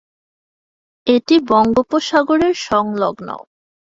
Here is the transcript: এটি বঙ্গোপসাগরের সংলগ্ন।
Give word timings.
এটি 1.07 1.35
বঙ্গোপসাগরের 1.49 2.55
সংলগ্ন। 2.67 3.29